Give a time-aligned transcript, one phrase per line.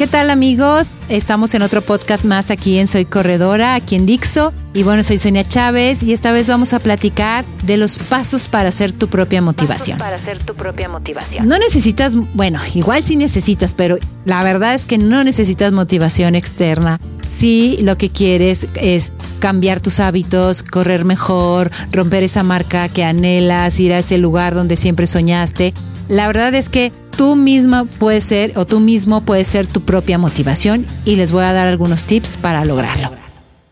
[0.00, 0.92] ¿Qué tal amigos?
[1.10, 4.54] Estamos en otro podcast más aquí en Soy Corredora, aquí en Dixo.
[4.72, 8.70] Y bueno, soy Sonia Chávez y esta vez vamos a platicar de los pasos para
[8.70, 9.98] hacer tu propia motivación.
[9.98, 11.46] para hacer tu propia motivación.
[11.46, 16.98] No necesitas, bueno, igual sí necesitas, pero la verdad es que no necesitas motivación externa.
[17.20, 23.78] Si lo que quieres es cambiar tus hábitos, correr mejor, romper esa marca que anhelas,
[23.78, 25.74] ir a ese lugar donde siempre soñaste.
[26.10, 30.18] La verdad es que tú misma puedes ser o tú mismo puedes ser tu propia
[30.18, 33.12] motivación y les voy a dar algunos tips para lograrlo.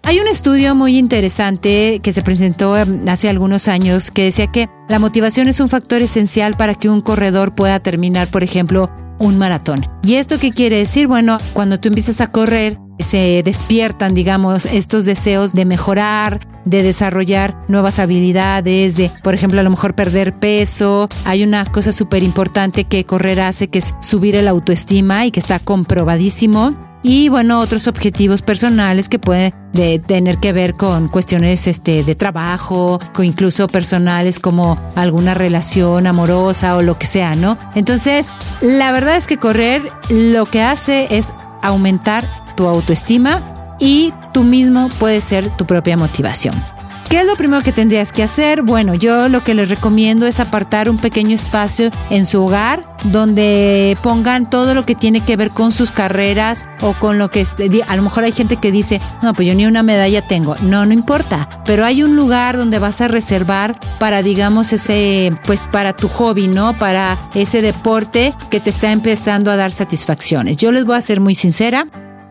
[0.04, 2.76] Hay un estudio muy interesante que se presentó
[3.08, 7.00] hace algunos años que decía que la motivación es un factor esencial para que un
[7.00, 9.84] corredor pueda terminar, por ejemplo, un maratón.
[10.04, 11.08] ¿Y esto qué quiere decir?
[11.08, 17.56] Bueno, cuando tú empiezas a correr, se despiertan, digamos, estos deseos de mejorar, de desarrollar
[17.68, 21.08] nuevas habilidades, de, por ejemplo, a lo mejor perder peso.
[21.24, 25.40] Hay una cosa súper importante que correr hace, que es subir el autoestima y que
[25.40, 26.74] está comprobadísimo.
[27.02, 29.54] Y bueno, otros objetivos personales que pueden
[30.06, 36.76] tener que ver con cuestiones este, de trabajo, o incluso personales como alguna relación amorosa
[36.76, 37.56] o lo que sea, ¿no?
[37.76, 38.28] Entonces,
[38.60, 41.32] la verdad es que correr lo que hace es
[41.62, 42.26] aumentar
[42.58, 43.40] tu autoestima
[43.78, 46.56] y tú mismo puedes ser tu propia motivación.
[47.08, 48.62] ¿Qué es lo primero que tendrías que hacer?
[48.62, 53.96] Bueno, yo lo que les recomiendo es apartar un pequeño espacio en su hogar donde
[54.02, 57.46] pongan todo lo que tiene que ver con sus carreras o con lo que
[57.86, 60.56] a lo mejor hay gente que dice, no, pues yo ni una medalla tengo.
[60.60, 65.62] No, no importa, pero hay un lugar donde vas a reservar para, digamos, ese, pues
[65.62, 66.76] para tu hobby, ¿no?
[66.76, 70.58] Para ese deporte que te está empezando a dar satisfacciones.
[70.58, 71.86] Yo les voy a ser muy sincera,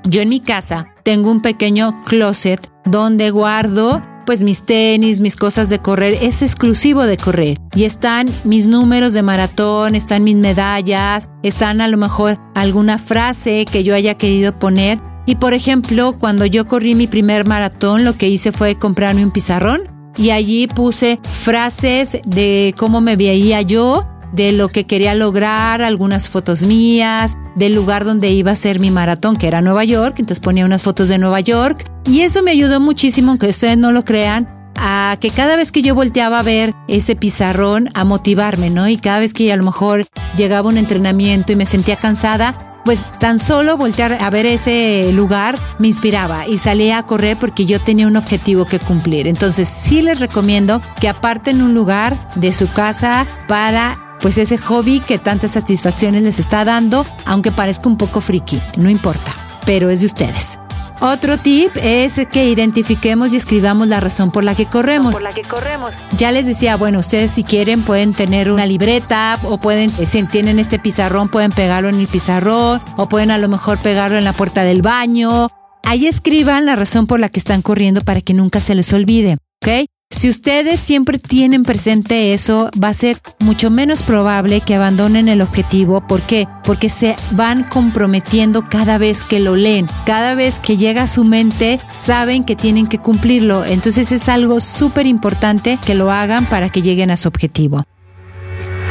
[0.07, 5.69] yo en mi casa tengo un pequeño closet donde guardo pues mis tenis, mis cosas
[5.69, 7.57] de correr, es exclusivo de correr.
[7.73, 13.65] Y están mis números de maratón, están mis medallas, están a lo mejor alguna frase
[13.71, 14.99] que yo haya querido poner.
[15.25, 19.31] Y por ejemplo, cuando yo corrí mi primer maratón, lo que hice fue comprarme un
[19.31, 19.83] pizarrón
[20.17, 24.05] y allí puse frases de cómo me veía yo
[24.37, 28.91] de lo que quería lograr, algunas fotos mías, del lugar donde iba a ser mi
[28.91, 32.51] maratón, que era Nueva York, entonces ponía unas fotos de Nueva York y eso me
[32.51, 34.47] ayudó muchísimo, aunque ustedes no lo crean,
[34.77, 38.87] a que cada vez que yo volteaba a ver ese pizarrón, a motivarme, ¿no?
[38.87, 40.05] Y cada vez que a lo mejor
[40.37, 45.59] llegaba un entrenamiento y me sentía cansada, pues tan solo voltear a ver ese lugar
[45.79, 49.27] me inspiraba y salía a correr porque yo tenía un objetivo que cumplir.
[49.27, 54.99] Entonces sí les recomiendo que aparten un lugar de su casa para pues ese hobby
[54.99, 59.33] que tantas satisfacciones les está dando, aunque parezca un poco friki, no importa,
[59.65, 60.59] pero es de ustedes.
[60.99, 65.13] Otro tip es que identifiquemos y escribamos la razón por la que corremos.
[65.13, 65.93] Por la que corremos.
[66.17, 70.57] Ya les decía, bueno, ustedes si quieren pueden tener una libreta o pueden, si tienen
[70.57, 74.33] este pizarrón, pueden pegarlo en el pizarrón o pueden a lo mejor pegarlo en la
[74.33, 75.49] puerta del baño.
[75.83, 79.37] Ahí escriban la razón por la que están corriendo para que nunca se les olvide,
[79.63, 79.85] ¿ok?
[80.09, 85.41] Si ustedes siempre tienen presente eso, va a ser mucho menos probable que abandonen el
[85.41, 85.99] objetivo.
[85.99, 86.47] ¿Por qué?
[86.63, 89.87] Porque se van comprometiendo cada vez que lo leen.
[90.05, 93.65] Cada vez que llega a su mente, saben que tienen que cumplirlo.
[93.65, 97.83] Entonces es algo súper importante que lo hagan para que lleguen a su objetivo.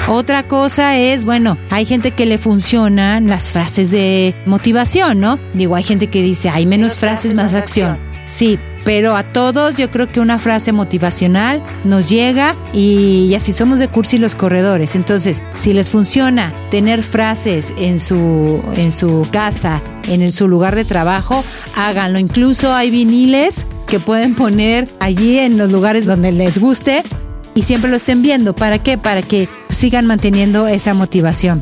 [0.09, 5.41] Otra cosa es, bueno, hay gente que le funcionan las frases de motivación, ¿no?
[5.54, 7.98] Digo, hay gente que dice, hay menos frases, más acción.
[8.27, 13.80] Sí, pero a todos yo creo que una frase motivacional nos llega y, así somos
[13.80, 14.94] de cursi los corredores.
[14.94, 20.84] Entonces, si les funciona tener frases en su, en su casa, en su lugar de
[20.84, 22.20] trabajo, háganlo.
[22.20, 27.03] Incluso hay viniles que pueden poner allí en los lugares donde les guste
[27.56, 28.54] y siempre lo estén viendo.
[28.54, 28.98] ¿Para qué?
[28.98, 31.60] Para que sigan manteniendo esa motivación.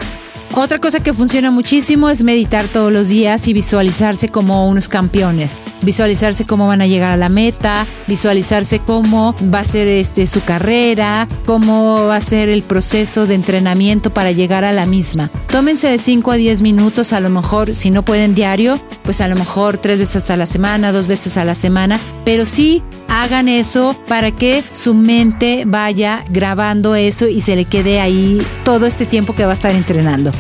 [0.57, 5.57] Otra cosa que funciona muchísimo es meditar todos los días y visualizarse como unos campeones.
[5.83, 10.45] Visualizarse cómo van a llegar a la meta, visualizarse cómo va a ser este, su
[10.45, 15.29] carrera, cómo va a ser el proceso de entrenamiento para llegar a la misma.
[15.49, 19.27] Tómense de 5 a 10 minutos, a lo mejor, si no pueden diario, pues a
[19.27, 22.81] lo mejor tres veces a la semana, dos veces a la semana, pero sí
[23.23, 28.87] hagan eso para que su mente vaya grabando eso y se le quede ahí todo
[28.87, 30.33] este tiempo que va a estar entrenando.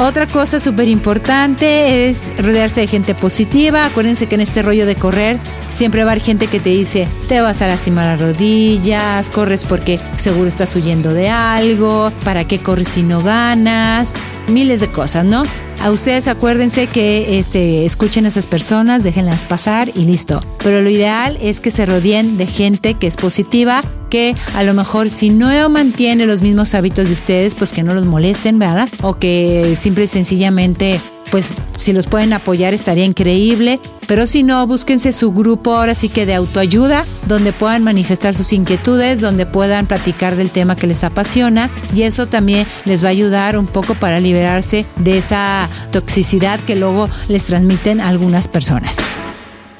[0.00, 3.84] Otra cosa súper importante es rodearse de gente positiva.
[3.84, 5.38] Acuérdense que en este rollo de correr
[5.70, 9.64] siempre va a haber gente que te dice, te vas a lastimar las rodillas, corres
[9.64, 14.14] porque seguro estás huyendo de algo, ¿para qué corres si no ganas?
[14.48, 15.44] Miles de cosas, ¿no?
[15.80, 20.40] A ustedes acuérdense que este, escuchen a esas personas, déjenlas pasar y listo.
[20.58, 24.74] Pero lo ideal es que se rodeen de gente que es positiva, que a lo
[24.74, 28.90] mejor si no mantiene los mismos hábitos de ustedes, pues que no los molesten, ¿verdad?
[29.00, 31.00] O que simple y sencillamente
[31.30, 33.80] pues si los pueden apoyar estaría increíble.
[34.06, 38.52] Pero si no, búsquense su grupo ahora sí que de autoayuda, donde puedan manifestar sus
[38.52, 43.12] inquietudes, donde puedan platicar del tema que les apasiona y eso también les va a
[43.12, 48.98] ayudar un poco para liberarse de esa toxicidad que luego les transmiten algunas personas.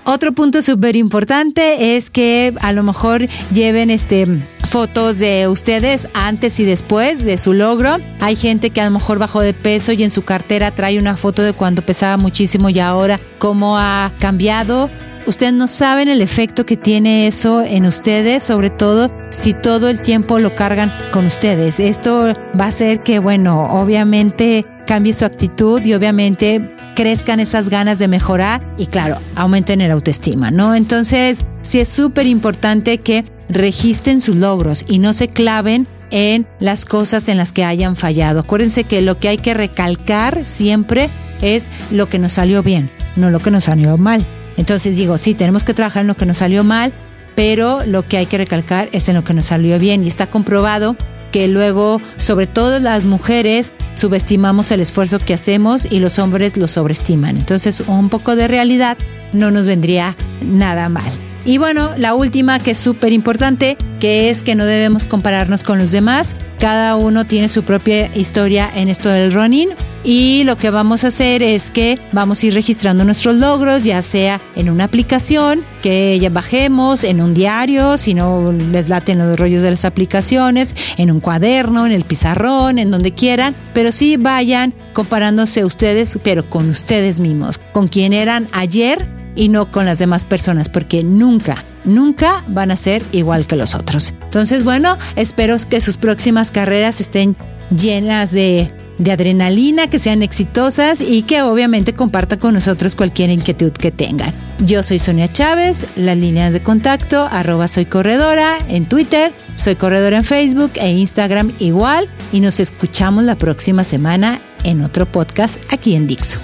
[0.04, 4.26] Otro punto súper importante es que a lo mejor lleven este
[4.64, 7.98] fotos de ustedes antes y después de su logro.
[8.20, 11.16] Hay gente que a lo mejor bajó de peso y en su cartera trae una
[11.16, 14.90] foto de cuando pesaba muchísimo y ahora cómo ha cambiado.
[15.24, 20.02] Ustedes no saben el efecto que tiene eso en ustedes, sobre todo si todo el
[20.02, 21.78] tiempo lo cargan con ustedes.
[21.78, 27.98] Esto va a hacer que, bueno, obviamente cambie su actitud y obviamente crezcan esas ganas
[27.98, 30.74] de mejorar y claro, aumenten el autoestima, ¿no?
[30.74, 36.84] Entonces, sí es súper importante que registren sus logros y no se claven en las
[36.84, 38.40] cosas en las que hayan fallado.
[38.40, 41.08] Acuérdense que lo que hay que recalcar siempre
[41.40, 44.24] es lo que nos salió bien, no lo que nos salió mal.
[44.56, 46.92] Entonces digo, sí, tenemos que trabajar en lo que nos salió mal,
[47.34, 50.28] pero lo que hay que recalcar es en lo que nos salió bien y está
[50.28, 50.96] comprobado
[51.32, 56.68] que luego, sobre todo las mujeres, subestimamos el esfuerzo que hacemos y los hombres lo
[56.68, 57.36] sobreestiman.
[57.36, 58.96] Entonces, un poco de realidad
[59.32, 61.10] no nos vendría nada mal.
[61.44, 65.78] Y bueno, la última que es súper importante, que es que no debemos compararnos con
[65.78, 66.36] los demás.
[66.60, 69.70] Cada uno tiene su propia historia en esto del running
[70.04, 74.02] y lo que vamos a hacer es que vamos a ir registrando nuestros logros, ya
[74.02, 79.38] sea en una aplicación que ya bajemos, en un diario, si no les laten los
[79.38, 84.16] rollos de las aplicaciones, en un cuaderno, en el pizarrón, en donde quieran, pero sí
[84.16, 89.98] vayan comparándose ustedes, pero con ustedes mismos, con quien eran ayer y no con las
[89.98, 94.14] demás personas, porque nunca, nunca van a ser igual que los otros.
[94.22, 97.36] Entonces, bueno, espero que sus próximas carreras estén
[97.70, 98.70] llenas de,
[99.02, 104.32] de adrenalina, que sean exitosas y que obviamente compartan con nosotros cualquier inquietud que tengan.
[104.58, 110.18] Yo soy Sonia Chávez, las líneas de contacto, arroba soy corredora en Twitter, soy corredora
[110.18, 115.94] en Facebook e Instagram igual y nos escuchamos la próxima semana en otro podcast aquí
[115.94, 116.40] en Dixo.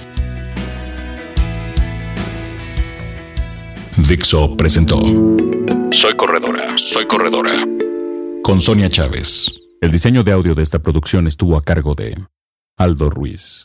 [4.07, 4.97] Dixo presentó
[5.91, 7.67] Soy Corredora, Soy Corredora.
[8.43, 9.61] Con Sonia Chávez.
[9.81, 12.17] El diseño de audio de esta producción estuvo a cargo de
[12.79, 13.57] Aldo Ruiz.